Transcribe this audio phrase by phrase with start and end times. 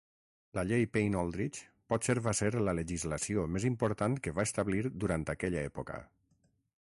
[0.57, 1.59] La llei Payne-Aldrich
[1.93, 6.01] potser va ser la legislació més important que va establir durant aquella època.